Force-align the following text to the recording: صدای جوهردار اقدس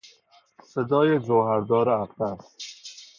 صدای 0.63 1.19
جوهردار 1.19 1.89
اقدس 1.89 2.55